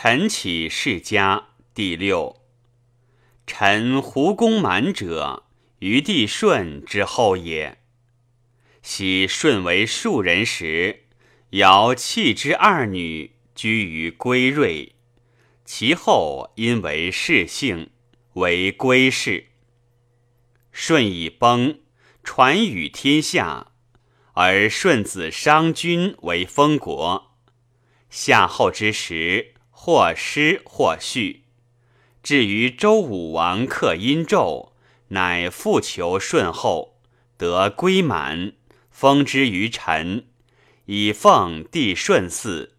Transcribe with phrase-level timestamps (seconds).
[0.00, 2.40] 臣启世家第六。
[3.48, 5.48] 臣胡公满者，
[5.80, 7.78] 于帝舜之后也。
[8.80, 11.06] 昔舜为庶人时，
[11.50, 14.94] 尧弃之二女，居于归瑞。
[15.64, 17.90] 其后因为世姓，
[18.34, 19.48] 为归氏。
[20.70, 21.80] 舜已崩，
[22.22, 23.72] 传与天下，
[24.34, 27.36] 而舜子商君为封国。
[28.08, 29.54] 夏后之时。
[29.80, 31.44] 或失或续，
[32.20, 34.72] 至于周武王克殷纣，
[35.10, 36.98] 乃复求舜后，
[37.38, 38.54] 得归满，
[38.90, 40.26] 封之于臣，
[40.86, 42.74] 以奉帝舜祀，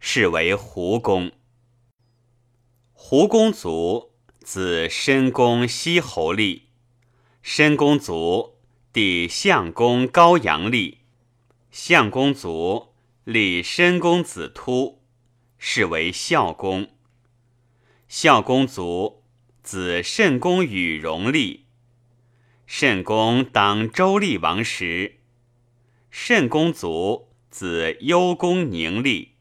[0.00, 1.30] 是为胡公。
[2.94, 6.70] 胡公族，子申公西侯立，
[7.42, 8.56] 申公族，
[8.94, 11.00] 弟相公高阳立，
[11.70, 12.94] 相公族，
[13.24, 14.99] 立申公子突。
[15.62, 16.88] 是为孝公。
[18.08, 19.22] 孝公卒，
[19.62, 21.66] 子慎公与荣立。
[22.66, 25.20] 慎公当周厉王时，
[26.10, 29.36] 慎公卒，子幽公宁立。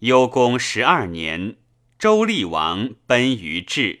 [0.00, 1.56] 幽公十二年，
[1.98, 4.00] 周厉王奔于至。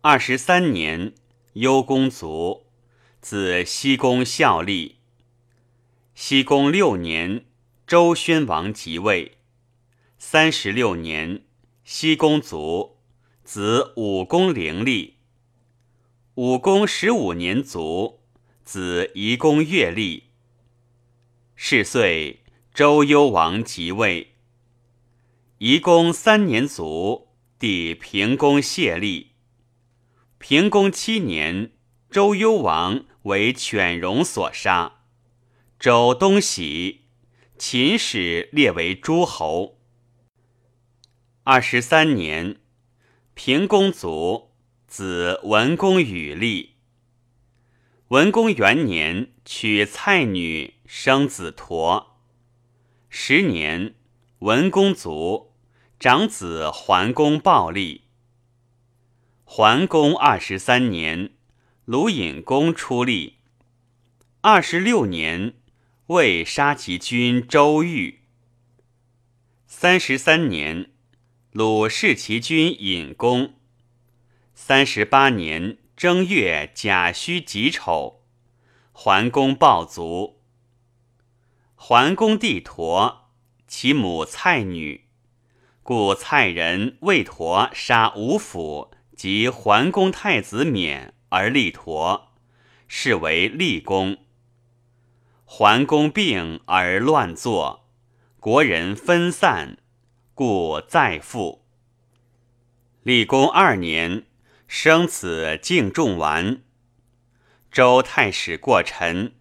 [0.00, 1.14] 二十三年，
[1.52, 2.66] 幽公卒，
[3.20, 4.96] 子西公孝立。
[6.16, 7.44] 西公六年。
[7.86, 9.36] 周宣王即位，
[10.16, 11.44] 三十六年，
[11.84, 12.96] 西公卒，
[13.44, 15.18] 子武公陵立。
[16.36, 18.20] 武公十五年卒，
[18.64, 20.30] 子夷公乐立。
[21.54, 24.36] 是岁，周幽王即位。
[25.58, 29.32] 夷公三年卒，弟平公谢立。
[30.38, 31.72] 平公七年，
[32.10, 35.02] 周幽王为犬戎所杀，
[35.78, 37.03] 周东喜。
[37.66, 39.78] 秦始列为诸侯。
[41.44, 42.60] 二十三年，
[43.32, 44.50] 平公卒，
[44.86, 46.74] 子文公与立。
[48.08, 52.08] 文公元年，娶蔡女，生子佗。
[53.08, 53.94] 十年，
[54.40, 55.54] 文公卒，
[55.98, 58.02] 长子桓公暴立。
[59.44, 61.30] 桓公二十三年，
[61.86, 63.36] 鲁隐公出立。
[64.42, 65.54] 二十六年。
[66.08, 68.24] 魏杀其君周瑜。
[69.66, 70.90] 三十三年，
[71.50, 73.54] 鲁弑其君尹公。
[74.52, 78.22] 三十八年正月甲戌己丑，
[78.92, 80.42] 桓公暴卒。
[81.74, 83.20] 桓公弟佗，
[83.66, 85.06] 其母蔡女，
[85.82, 92.24] 故蔡人为佗杀吴府及桓公太子冕而立佗，
[92.86, 94.18] 是为立公。
[95.56, 97.86] 桓公病而乱作，
[98.40, 99.78] 国人分散，
[100.34, 101.64] 故再复。
[103.04, 104.24] 立公二年，
[104.66, 106.62] 生子敬仲完。
[107.70, 109.34] 周太史过陈，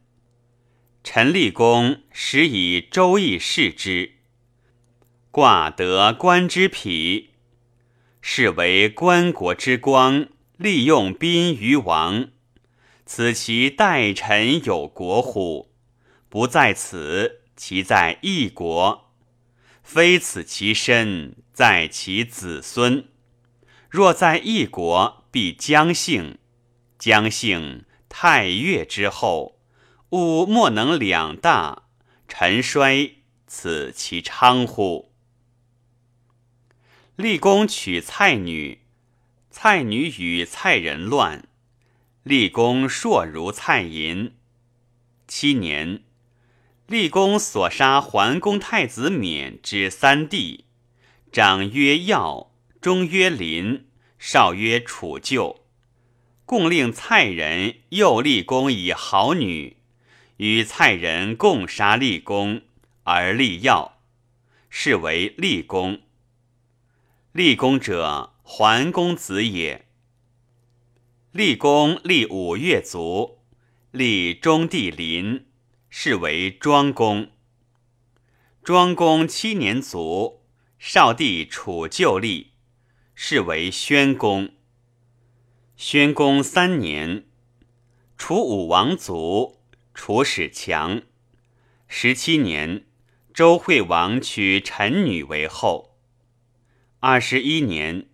[1.04, 4.12] 陈立公始以周易视之，
[5.32, 7.32] 卦得官之匹，
[8.22, 12.28] 是为官国之光，利用宾于王。
[13.04, 15.73] 此其待臣有国乎？
[16.34, 19.12] 不在此，其在异国；
[19.84, 23.08] 非此其身，在其子孙。
[23.88, 26.40] 若在异国，必将姓。
[26.98, 29.60] 将姓，太岳之后，
[30.10, 31.84] 吾莫能两大。
[32.28, 35.14] 臣衰，此其昌乎？
[37.16, 38.80] 立公娶蔡女，
[39.52, 41.48] 蔡女与蔡人乱，
[42.24, 44.34] 立公硕如蔡寅。
[45.28, 46.02] 七年。
[46.88, 50.66] 立功所杀桓公太子冕之三弟，
[51.32, 52.52] 长曰耀，
[52.82, 53.86] 中曰林，
[54.20, 55.62] 少曰楚旧，
[56.46, 59.78] 共令蔡人又立功以好女，
[60.38, 62.62] 与蔡人共杀立功，
[63.04, 64.00] 而立耀，
[64.70, 66.02] 是为立功。
[67.32, 69.88] 立功者，桓公子也。
[71.32, 73.40] 立功立五岳卒，
[73.92, 75.46] 立中弟林。
[75.96, 77.30] 是为庄公。
[78.64, 80.42] 庄公七年卒，
[80.80, 82.54] 少弟楚就立，
[83.14, 84.50] 是为宣公。
[85.78, 87.28] 宣公三年，
[88.18, 89.60] 楚武王卒，
[89.94, 91.04] 楚始强。
[91.88, 92.88] 十七年，
[93.32, 95.96] 周惠王娶陈女为后。
[97.02, 98.10] 二十一年，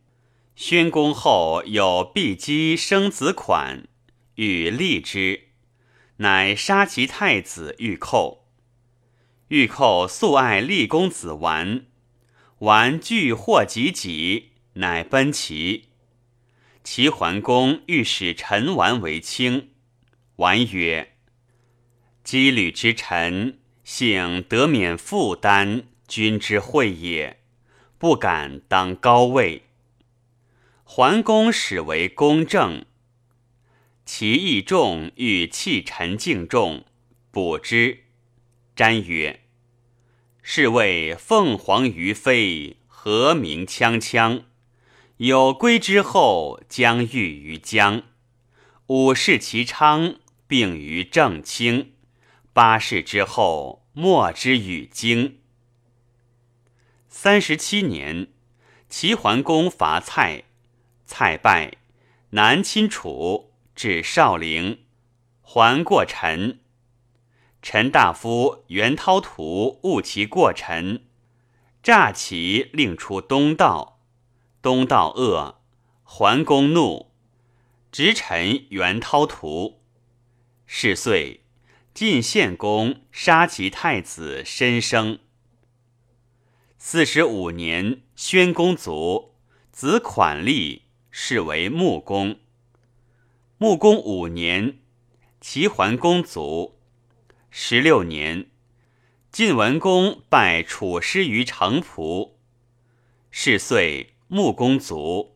[0.53, 3.87] 宣公后有毕姬生子款，
[4.35, 5.48] 欲立之。
[6.21, 8.45] 乃杀其太子玉寇。
[9.47, 11.85] 玉寇素爱立公子完，
[12.59, 15.85] 完具获己己，乃奔齐。
[16.83, 19.69] 齐桓公欲使陈完为卿，
[20.37, 21.13] 完曰
[22.25, 27.39] ：“羁旅之臣，幸得免负担，君之惠也，
[27.97, 29.63] 不敢当高位。”
[30.83, 32.85] 桓公始为公正。
[34.11, 36.83] 其义重，欲弃陈敬重，
[37.29, 38.05] 补之。
[38.75, 39.41] 瞻曰
[40.41, 44.45] ：“是谓凤凰于飞，和鸣锵锵。
[45.17, 48.01] 有归之后，将遇于江。
[48.87, 50.15] 五世其昌，
[50.47, 51.93] 并于正清。
[52.51, 55.37] 八世之后，莫之与荆。
[57.07, 58.29] 三十七年，
[58.89, 60.45] 齐桓公伐蔡，
[61.05, 61.77] 蔡败，
[62.31, 63.45] 南侵楚。”
[63.81, 64.79] 至少陵，
[65.41, 66.59] 还过陈。
[67.61, 71.05] 陈大夫袁涛图误其过陈，
[71.81, 74.01] 诈其令出东道。
[74.61, 75.61] 东道恶，
[76.03, 77.13] 桓公怒，
[77.89, 79.79] 执陈袁涛图。
[80.65, 81.45] 是岁，
[81.93, 85.19] 晋献公杀其太子申生。
[86.77, 89.35] 四十五年，宣公卒，
[89.71, 92.41] 子款立，是为穆公。
[93.61, 94.79] 穆公五年，
[95.41, 96.79] 齐桓公卒。
[97.49, 98.45] 十六年，
[99.33, 102.37] 晋文公拜楚师于城濮。
[103.31, 105.35] 是岁，穆公卒，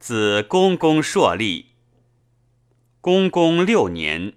[0.00, 1.66] 子公公硕立。
[3.00, 4.32] 公公六年，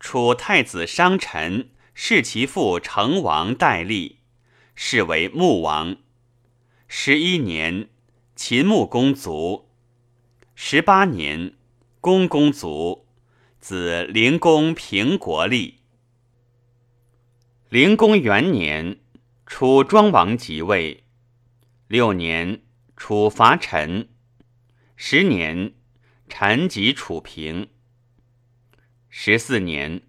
[0.00, 4.18] 楚太子商臣弑其父成王代立，
[4.74, 5.98] 是为穆王。
[6.88, 7.90] 十一年，
[8.34, 9.68] 秦穆公卒。
[10.56, 11.54] 十八年。
[12.02, 13.06] 公公卒，
[13.60, 15.82] 子灵公平国立。
[17.68, 18.98] 灵公元年，
[19.46, 21.04] 楚庄王即位。
[21.86, 22.62] 六年，
[22.96, 24.08] 楚伐陈。
[24.96, 25.74] 十年，
[26.28, 27.68] 陈即楚平。
[29.08, 30.02] 十四年，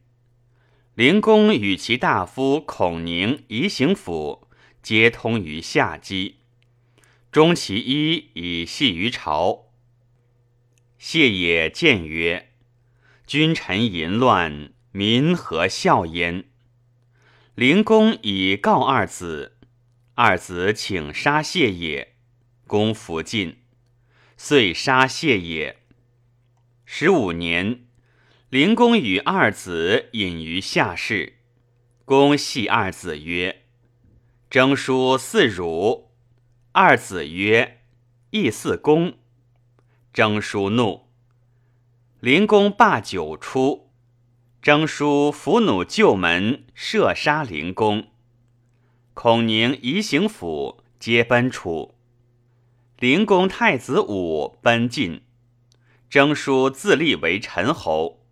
[0.95, 4.47] 灵公与其大夫孔宁、夷行府
[4.81, 6.37] 皆通于夏姬，
[7.31, 9.62] 终其一以系于朝。
[11.05, 12.53] 谢也见曰
[13.27, 16.45] ：“君臣淫乱，民何孝焉？”
[17.55, 19.57] 灵公以告二子，
[20.13, 22.15] 二子请杀谢也，
[22.67, 23.57] 公弗进，
[24.37, 25.75] 遂杀谢也。
[26.85, 27.81] 十五年，
[28.49, 31.33] 灵公与二子隐于下室，
[32.05, 33.63] 公系二子曰
[34.49, 36.13] ：“征书似汝。”
[36.71, 37.81] 二子曰
[38.31, 39.17] ：“亦似公。”
[40.13, 41.07] 征书怒，
[42.19, 43.89] 灵公罢酒出。
[44.61, 48.09] 征书伏弩就门，射杀灵公。
[49.15, 51.95] 孔宁、夷行府皆奔楚。
[52.99, 55.23] 灵公太子武奔晋。
[56.11, 58.23] 征书自立为陈侯。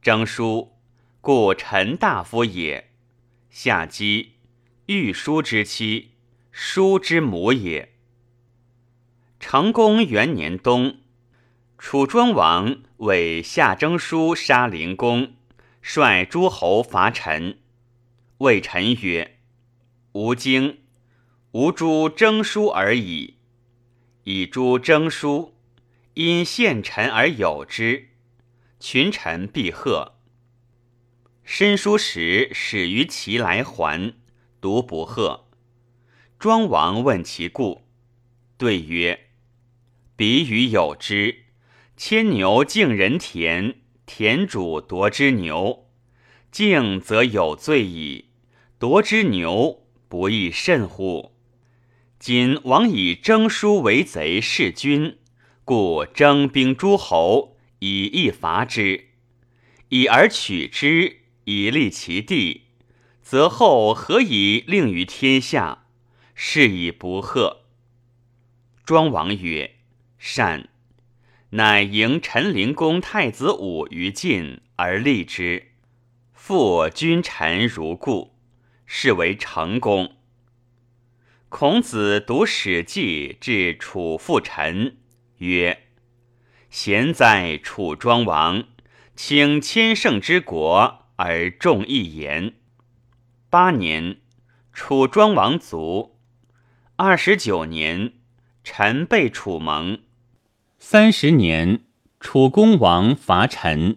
[0.00, 0.76] 征书，
[1.20, 2.92] 故陈大夫也。
[3.50, 4.34] 夏姬，
[4.86, 6.12] 豫叔之妻，
[6.52, 7.93] 叔之母也。
[9.46, 11.00] 成公元年冬，
[11.76, 15.34] 楚庄王为夏征书杀灵公，
[15.82, 17.58] 率诸侯伐陈。
[18.38, 19.36] 谓陈曰
[20.12, 20.78] ：“吾经，
[21.50, 23.36] 吾诸征书而已。
[24.22, 25.54] 以诸征书，
[26.14, 28.08] 因献臣而有之，
[28.80, 30.14] 群臣必贺。
[31.44, 34.14] 申书时始于其来还，
[34.62, 35.48] 独不贺。
[36.38, 37.82] 庄王问其故，
[38.56, 39.20] 对曰。”
[40.16, 41.46] 比与有之，
[41.96, 43.74] 牵牛敬人田，
[44.06, 45.88] 田主夺之牛，
[46.52, 48.26] 敬则有罪矣。
[48.78, 51.32] 夺之牛，不亦甚乎？
[52.20, 55.18] 今王以征书为贼弑君，
[55.64, 59.08] 故征兵诸侯以义伐之，
[59.88, 62.62] 以而取之，以立其地，
[63.20, 65.86] 则后何以令于天下？
[66.36, 67.62] 是以不贺。
[68.84, 69.73] 庄王曰。
[70.26, 70.70] 善，
[71.50, 75.72] 乃迎陈灵公太子武于晋而立之，
[76.32, 78.34] 复君臣如故，
[78.86, 80.16] 是为成功。
[81.50, 84.96] 孔子读《史记》至楚父陈，
[85.36, 85.82] 曰
[86.70, 88.64] ：“贤哉，楚庄王，
[89.14, 92.54] 请千乘之国而重一言。”
[93.50, 94.16] 八年，
[94.72, 96.18] 楚庄王卒。
[96.96, 98.14] 二十九年，
[98.64, 100.00] 陈被楚盟。
[100.86, 101.86] 三十年，
[102.20, 103.96] 楚公王伐陈。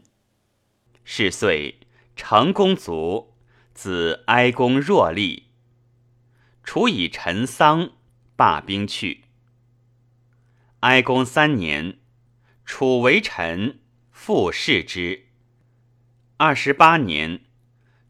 [1.04, 1.82] 是岁，
[2.16, 3.34] 成公卒，
[3.74, 5.48] 子哀公若立。
[6.64, 7.92] 楚以陈丧，
[8.38, 9.26] 罢兵去。
[10.80, 11.98] 哀公三年，
[12.64, 15.26] 楚为臣，复视之。
[16.38, 17.42] 二十八年，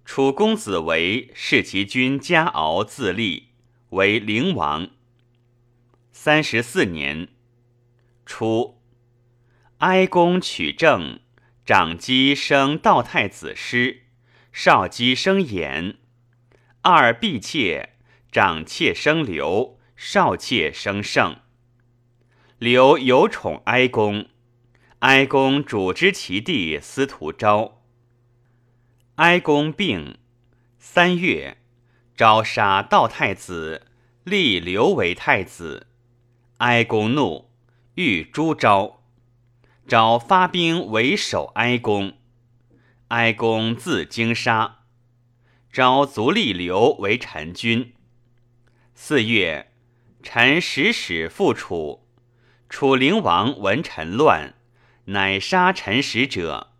[0.05, 3.47] 楚公子为弑其君嘉敖自立，
[3.89, 4.91] 为灵王。
[6.11, 7.29] 三十四年，
[8.27, 8.81] 初，
[9.77, 11.21] 哀公取政，
[11.65, 14.03] 长姬生道太子师，
[14.51, 15.95] 少姬生衍，
[16.81, 17.93] 二婢妾，
[18.29, 21.37] 长妾生刘，少妾生胜。
[22.59, 24.27] 刘有宠哀公，
[24.99, 27.81] 哀公主之其弟司徒昭。
[29.15, 30.17] 哀公病，
[30.77, 31.57] 三月，
[32.15, 33.87] 昭杀道太子，
[34.25, 35.87] 立刘为太子。
[36.57, 37.46] 哀公怒，
[37.97, 39.01] 欲诛昭。
[39.87, 42.15] 昭发兵为守哀公，
[43.07, 44.81] 哀公自京杀。
[45.71, 47.95] 昭卒立刘为臣君。
[48.93, 49.71] 四月，
[50.21, 52.07] 臣使使复楚，
[52.69, 54.53] 楚灵王闻臣乱，
[55.05, 56.73] 乃杀陈使者，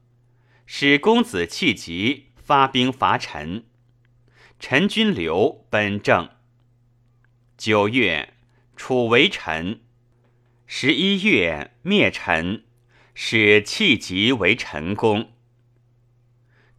[0.67, 2.25] 使公子弃疾。
[2.35, 3.65] 发兵伐陈，
[4.57, 6.29] 陈军留奔郑。
[7.57, 8.35] 九月，
[8.77, 9.81] 楚为陈。
[10.69, 12.65] 十一月，灭陈，
[13.15, 15.31] 使弃疾为陈公。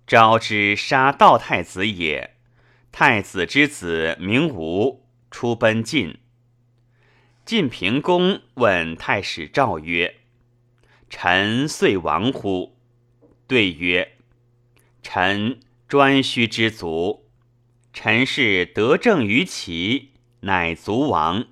[0.06, 2.36] 昭之杀道太子也，
[2.92, 6.18] 太子之子名吴，出奔晋。
[7.46, 10.16] 晋平公问太史赵曰
[11.08, 12.76] ：“臣遂亡乎？”
[13.48, 14.16] 对曰。
[15.02, 17.26] 臣专须之足，
[17.94, 21.46] 臣是得政于齐，乃卒亡。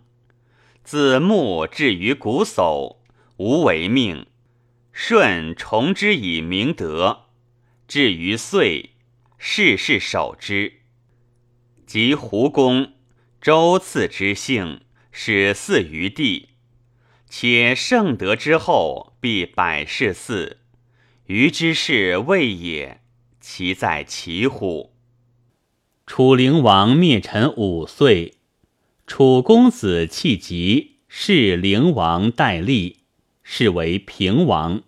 [0.87, 2.99] 自木至于骨叟，
[3.39, 4.27] 无为命。
[4.93, 7.25] 舜崇之以明德，
[7.89, 8.91] 至于岁，
[9.37, 10.75] 世事守之。
[11.89, 12.93] 及胡公，
[13.41, 16.51] 周次之姓，始祀于地。
[17.29, 20.59] 且圣德之后，必百世祀。
[21.25, 23.01] 余之事未也。
[23.41, 24.95] 其在其乎？
[26.07, 28.36] 楚灵王灭陈五岁，
[29.07, 33.05] 楚公子弃疾，是灵王代立，
[33.45, 34.83] 是为平王。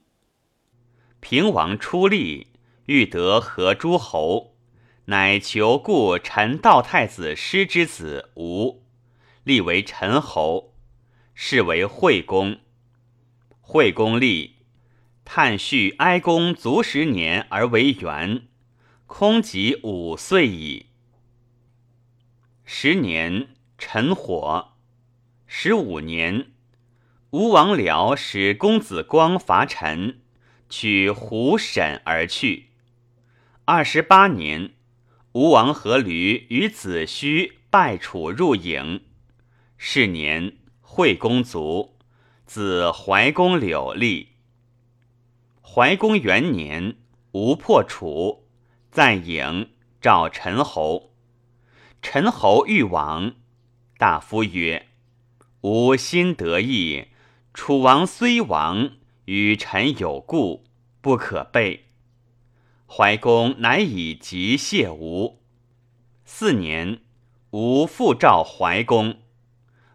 [1.20, 2.48] 平王出立，
[2.86, 4.56] 欲得何诸侯，
[5.04, 8.82] 乃求故陈道太子师之子吴，
[9.44, 10.74] 立为陈侯，
[11.32, 12.58] 是为惠公。
[13.60, 14.56] 惠公立，
[15.24, 18.48] 叹续哀公卒十年而为元。
[19.06, 20.86] 空即五岁矣。
[22.64, 23.48] 十年，
[23.80, 24.72] 陈火。
[25.46, 26.50] 十五年，
[27.30, 30.20] 吴王僚使公子光伐陈，
[30.68, 32.70] 取胡沈而去。
[33.64, 34.72] 二十八年，
[35.30, 39.02] 吴王阖闾与子胥败楚入郢。
[39.76, 41.96] 是年，惠公卒，
[42.44, 44.30] 子怀公柳立。
[45.62, 46.96] 怀公元年，
[47.30, 48.48] 吴破楚。
[48.90, 49.68] 在郢
[50.00, 51.12] 召陈侯，
[52.02, 53.34] 陈侯欲往，
[53.98, 54.86] 大夫曰
[55.62, 57.08] ：“吾心得意，
[57.52, 58.92] 楚王虽亡，
[59.24, 60.62] 与臣有故，
[61.00, 61.86] 不可备。”
[62.86, 65.40] 怀公乃以疾谢吴。
[66.24, 67.00] 四年，
[67.50, 69.16] 吴复召怀公，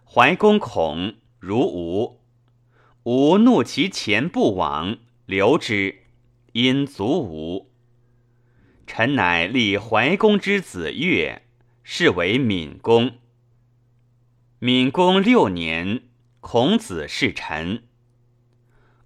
[0.03, 2.19] 怀公恐，如吴。
[3.03, 5.99] 吴怒其前不往，留之，
[6.51, 7.71] 因卒吴。
[8.85, 11.43] 臣乃立怀公之子越，
[11.83, 13.13] 是为闵公。
[14.63, 16.03] 闵公六年，
[16.39, 17.83] 孔子弑臣。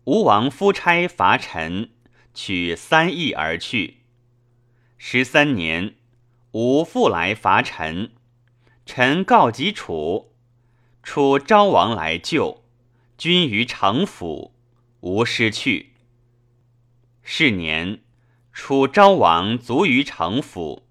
[0.04, 1.90] 吴王夫差伐陈，
[2.32, 4.02] 取三邑而去。
[5.00, 5.96] 十三年，
[6.52, 8.12] 吴复来伐陈，
[8.86, 10.32] 臣告急楚，
[11.02, 12.64] 楚昭王来救，
[13.18, 14.54] 君于城府，
[15.00, 15.94] 吴失去。
[17.24, 18.02] 是年。
[18.54, 20.84] 楚昭王卒于城府，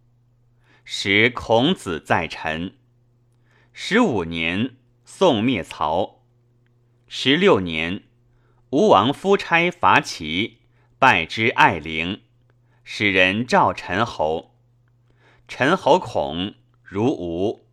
[0.84, 2.74] 时孔子在陈。
[3.78, 6.22] 十五年，宋灭曹。
[7.08, 8.04] 十六年，
[8.70, 10.62] 吴王夫差伐齐，
[10.98, 12.22] 败之爱陵，
[12.84, 14.56] 使人召陈侯。
[15.46, 17.66] 陈侯恐，如吴。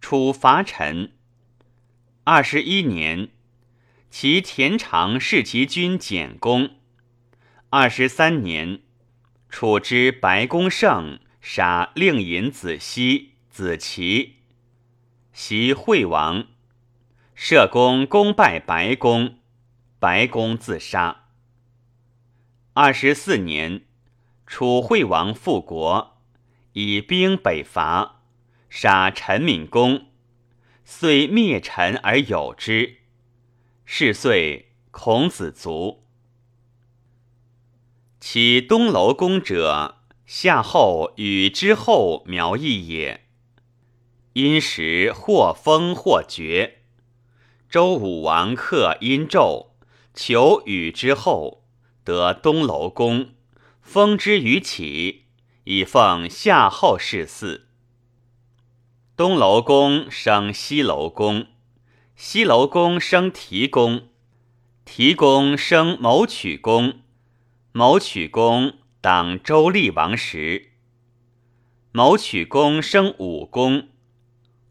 [0.00, 1.12] 楚伐陈。
[2.24, 3.28] 二十一年，
[4.10, 6.70] 其田常弑其君简公。
[7.70, 8.80] 二十三年。
[9.48, 14.38] 楚之白公胜杀令尹子西、子齐，
[15.32, 16.46] 袭惠王。
[17.34, 19.38] 社公攻败白公，
[19.98, 21.24] 白公自杀。
[22.74, 23.82] 二十四年，
[24.46, 26.18] 楚惠王复国，
[26.74, 28.20] 以兵北伐，
[28.68, 30.06] 杀陈敏公，
[30.84, 32.98] 遂灭陈而有之。
[33.86, 36.04] 是岁，孔子卒。
[38.20, 43.21] 其东楼宫者，夏后与之后苗裔也。
[44.34, 46.78] 因时或封或绝。
[47.68, 49.68] 周武王克殷纣，
[50.14, 51.64] 求雨之后，
[52.04, 53.30] 得东楼宫，
[53.80, 55.24] 封之于启，
[55.64, 57.68] 以奉夏后氏祀。
[59.16, 61.46] 东楼公生西楼公，
[62.16, 64.08] 西楼公生提公，
[64.84, 67.00] 提公生谋取公，
[67.72, 70.70] 谋取公当周厉王时。
[71.92, 73.88] 谋取公生武公，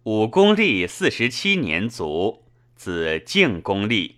[0.04, 4.16] 武公立四十七年卒，子敬公立。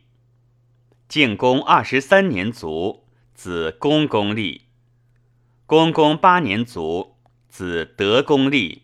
[1.09, 4.61] 敬公二十三年卒，子公公立。
[5.65, 7.17] 公公八年卒，
[7.49, 8.83] 子德公立。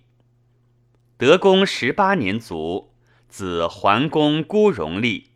[1.16, 2.92] 德公十八年卒，
[3.30, 5.30] 子桓公孤荣立。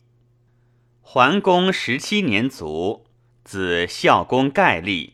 [1.00, 3.06] 桓公十七年卒，
[3.46, 5.14] 子孝公盖立。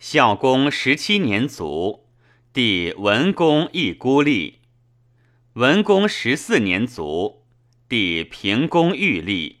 [0.00, 2.08] 孝公十七年卒，
[2.52, 4.61] 弟文公亦孤立。
[5.54, 7.42] 文公十四年卒，
[7.86, 9.58] 弟平公欲立。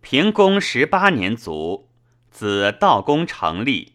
[0.00, 1.88] 平公十八年卒，
[2.32, 3.92] 子道公成立。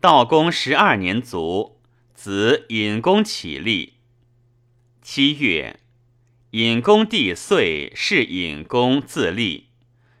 [0.00, 1.80] 道公十二年卒，
[2.12, 3.92] 子尹公起立。
[5.00, 5.78] 七月，
[6.50, 9.68] 尹公弟遂是尹公自立，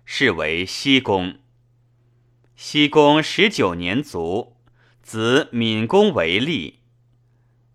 [0.04, 1.40] 是为西公。
[2.54, 4.54] 西公十九年卒，
[5.02, 6.78] 子闵公为立。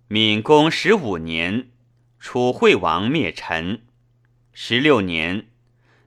[0.08, 1.69] 闵公十五年，
[2.20, 3.84] 楚惠王灭陈。
[4.52, 5.48] 十六年，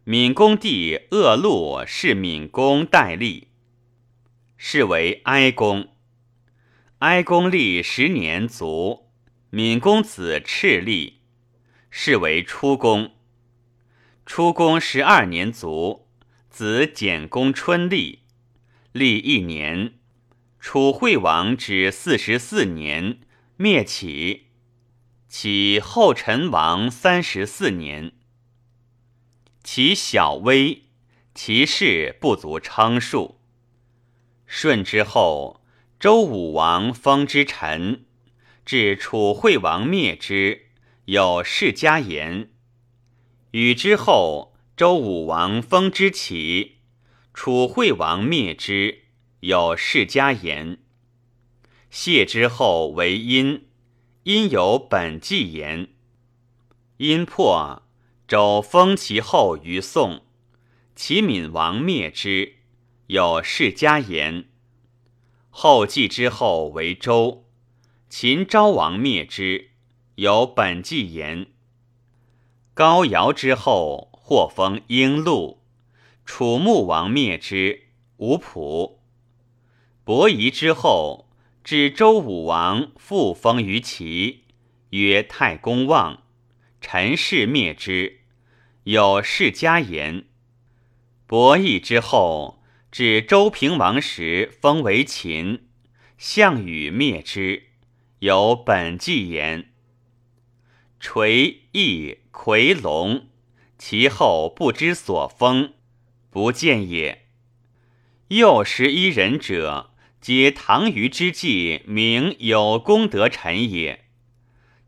[0.04, 3.48] 闵公弟恶禄是闵公代立，
[4.58, 5.88] 是为哀公。
[6.98, 9.08] 哀公立十年卒。
[9.48, 11.20] 闵公子赤立，
[11.90, 13.12] 是为初公。
[14.24, 16.08] 初公十二年卒，
[16.48, 18.20] 子简公春立，
[18.92, 19.94] 立一年。
[20.60, 23.20] 楚惠王止四十四年，
[23.56, 24.41] 灭启。
[25.34, 28.12] 启后陈王三十四年。
[29.64, 30.82] 其小微，
[31.34, 33.40] 其事不足称数。
[34.46, 35.64] 舜之后，
[35.98, 38.04] 周武王封之臣。
[38.66, 40.66] 至楚惠王灭之，
[41.06, 42.50] 有世家言。
[43.52, 46.76] 禹之后，周武王封之齐，
[47.32, 49.04] 楚惠王灭之，
[49.40, 50.76] 有世家言。
[51.90, 53.64] 谢之后为殷，
[54.24, 55.88] 因有本纪言。
[56.98, 57.82] 殷破，
[58.28, 60.22] 周封其后于宋，
[60.94, 62.54] 齐闵王灭之，
[63.08, 64.44] 有世家言。
[65.50, 67.44] 后继之后为周。
[68.08, 69.70] 秦昭王灭之，
[70.14, 71.48] 有本纪言。
[72.74, 75.62] 高尧之后，或封英禄。
[76.24, 78.98] 楚穆王灭之，无仆。
[80.04, 81.26] 伯夷之后，
[81.64, 84.42] 至周武王复封于齐，
[84.90, 86.24] 曰太公望。
[86.80, 88.22] 陈氏灭之，
[88.82, 90.24] 有世家言。
[91.26, 95.68] 伯邑之后，至周平王时，封为秦。
[96.18, 97.68] 项羽灭之。
[98.18, 99.72] 有本纪言：
[100.98, 103.28] 垂翼夔龙，
[103.78, 105.74] 其后不知所封，
[106.30, 107.26] 不见也。
[108.28, 109.91] 又十一人者，
[110.22, 114.04] 皆唐虞之际名有功德臣也。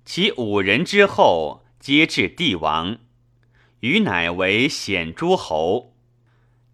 [0.05, 2.99] 其五人之后，皆至帝王。
[3.81, 5.97] 余乃为显诸侯。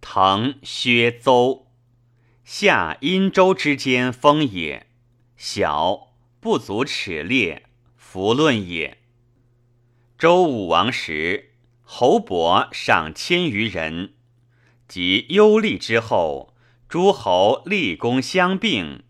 [0.02, 1.68] 唐、薛、邹，
[2.44, 4.88] 夏、殷、周之间封也。
[5.38, 6.08] 小。
[6.38, 7.64] 不足齿列，
[7.96, 8.98] 弗论也。
[10.18, 14.14] 周武王时，侯伯上千余人。
[14.86, 16.49] 及幽厉之后，
[16.90, 19.04] 诸侯立功相并，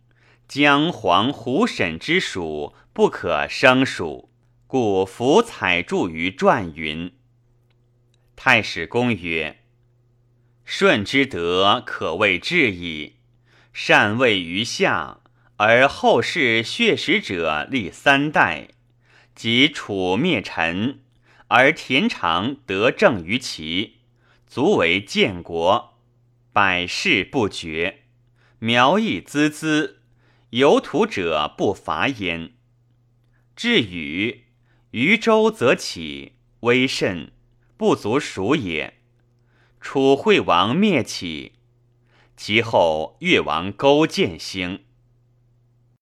[0.46, 4.28] 姜黄胡沈之属不可胜数，
[4.66, 7.10] 故弗采著于传云。
[8.36, 9.60] 太史公曰
[10.66, 13.14] ：“舜之德可谓至矣，
[13.72, 15.20] 禅位于下。”
[15.56, 18.68] 而后世血食者立三代，
[19.34, 21.00] 即楚灭陈，
[21.48, 24.00] 而田常得政于齐，
[24.46, 25.89] 足为建国，
[26.52, 28.02] 百世不绝，
[28.58, 29.94] 苗裔孜孜，
[30.50, 32.54] 有土者不乏焉。
[33.54, 34.46] 至禹，
[34.90, 37.30] 禹周则起，威甚，
[37.76, 38.94] 不足数也。
[39.80, 41.52] 楚惠王灭起，
[42.36, 44.84] 其后越王勾践兴。